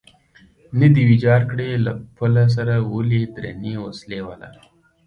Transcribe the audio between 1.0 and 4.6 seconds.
ویجاړ کړی، له پله سره ولې درنې وسلې والا.